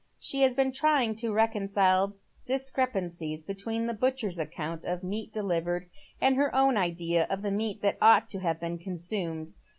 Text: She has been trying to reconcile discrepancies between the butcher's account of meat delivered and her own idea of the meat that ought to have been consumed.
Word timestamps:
She 0.19 0.41
has 0.41 0.55
been 0.55 0.71
trying 0.71 1.13
to 1.17 1.31
reconcile 1.31 2.15
discrepancies 2.47 3.43
between 3.43 3.85
the 3.85 3.93
butcher's 3.93 4.39
account 4.39 4.83
of 4.83 5.03
meat 5.03 5.31
delivered 5.31 5.87
and 6.19 6.35
her 6.37 6.55
own 6.55 6.75
idea 6.75 7.27
of 7.29 7.43
the 7.43 7.51
meat 7.51 7.83
that 7.83 7.99
ought 8.01 8.27
to 8.29 8.39
have 8.39 8.59
been 8.59 8.79
consumed. 8.79 9.53